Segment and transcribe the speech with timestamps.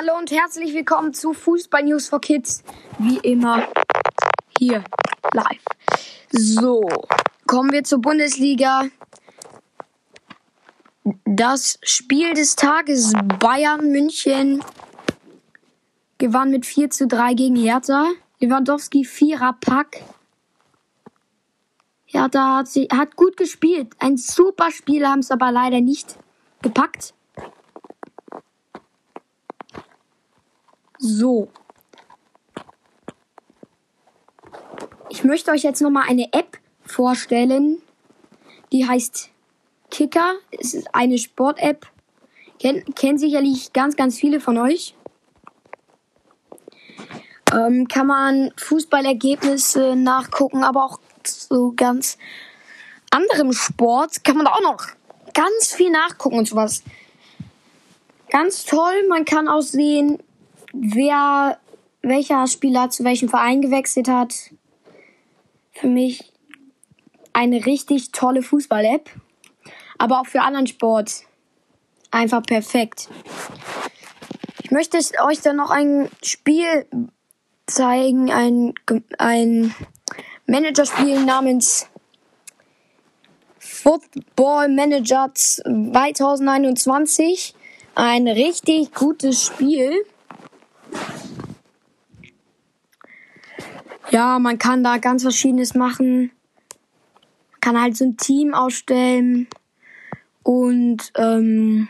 [0.00, 2.62] Hallo und herzlich willkommen zu Fußball News for Kids.
[3.00, 3.66] Wie immer
[4.56, 4.84] hier
[5.32, 5.64] live.
[6.30, 6.88] So,
[7.48, 8.84] kommen wir zur Bundesliga.
[11.24, 14.62] Das Spiel des Tages Bayern München
[16.18, 18.06] gewann mit 4 zu 3 gegen Hertha.
[18.38, 20.04] Lewandowski Vierer Pack.
[22.04, 23.88] Hertha hat, sie, hat gut gespielt.
[23.98, 26.16] Ein super Spiel, haben es aber leider nicht
[26.62, 27.14] gepackt.
[31.08, 31.48] So.
[35.08, 37.80] Ich möchte euch jetzt nochmal eine App vorstellen.
[38.72, 39.30] Die heißt
[39.90, 40.34] Kicker.
[40.50, 41.86] Es ist eine Sport-App.
[42.58, 44.94] Ken kennen sicherlich ganz, ganz viele von euch.
[47.54, 52.18] Ähm, kann man Fußballergebnisse nachgucken, aber auch so ganz
[53.10, 54.86] anderem Sport kann man da auch noch
[55.32, 56.82] ganz viel nachgucken und sowas.
[58.28, 59.08] Ganz toll.
[59.08, 60.22] Man kann auch sehen,
[60.72, 61.58] wer,
[62.02, 64.34] welcher Spieler zu welchem Verein gewechselt hat.
[65.72, 66.32] Für mich
[67.32, 69.10] eine richtig tolle Fußball-App.
[69.98, 71.24] Aber auch für anderen Sport
[72.10, 73.08] einfach perfekt.
[74.62, 76.86] Ich möchte euch dann noch ein Spiel
[77.66, 78.74] zeigen, ein,
[79.18, 79.74] ein
[80.46, 81.88] Managerspiel namens
[83.58, 87.54] Football Manager 2021.
[87.94, 89.92] Ein richtig gutes Spiel.
[94.10, 96.30] Ja, man kann da ganz verschiedenes machen.
[97.52, 99.48] Man kann halt so ein Team ausstellen
[100.42, 101.88] und ähm,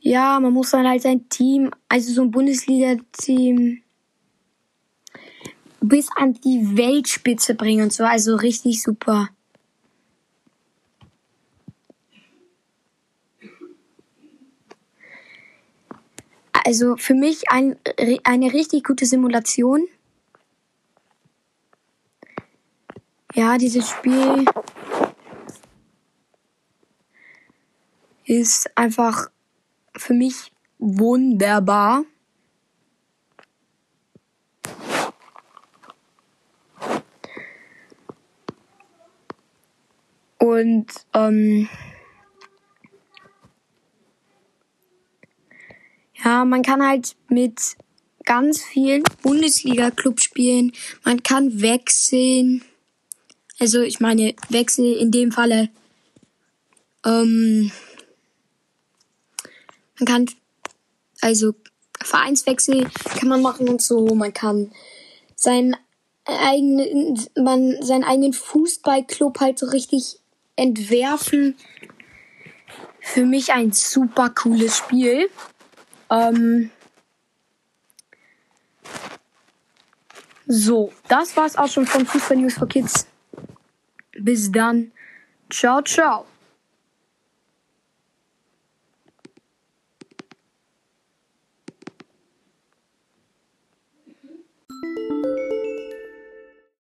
[0.00, 3.82] ja, man muss dann halt sein Team, also so ein Bundesliga-Team
[5.80, 9.28] bis an die Weltspitze bringen und so, also richtig super.
[16.66, 17.78] Also für mich ein,
[18.24, 19.86] eine richtig gute Simulation.
[23.34, 24.44] Ja, dieses Spiel
[28.24, 29.30] ist einfach
[29.96, 30.50] für mich
[30.80, 32.02] wunderbar.
[40.38, 41.68] Und ähm,
[46.24, 47.60] Ja, man kann halt mit
[48.24, 50.72] ganz vielen Bundesliga-Clubs spielen.
[51.04, 52.64] Man kann wechseln.
[53.58, 55.70] Also ich meine, Wechsel in dem Falle.
[57.04, 57.70] Ähm,
[59.98, 60.26] man kann
[61.20, 61.54] also
[62.02, 62.88] Vereinswechsel
[63.18, 64.06] kann man machen und so.
[64.14, 64.70] Man kann
[65.34, 65.76] seinen
[66.24, 70.18] eigenen, man seinen eigenen Fußballclub halt so richtig
[70.56, 71.56] entwerfen.
[73.00, 75.28] Für mich ein super cooles Spiel.
[76.10, 76.70] Ähm
[80.46, 83.06] so, das war's auch schon von Fußball News for Kids.
[84.12, 84.92] Bis dann.
[85.50, 86.26] Ciao, ciao.